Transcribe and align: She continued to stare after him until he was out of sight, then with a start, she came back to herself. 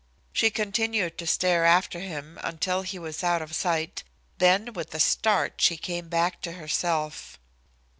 She 0.33 0.49
continued 0.49 1.19
to 1.19 1.27
stare 1.27 1.63
after 1.63 1.99
him 1.99 2.39
until 2.41 2.81
he 2.81 2.97
was 2.97 3.23
out 3.23 3.43
of 3.43 3.53
sight, 3.53 4.03
then 4.39 4.73
with 4.73 4.95
a 4.95 4.99
start, 4.99 5.53
she 5.61 5.77
came 5.77 6.09
back 6.09 6.41
to 6.41 6.53
herself. 6.53 7.37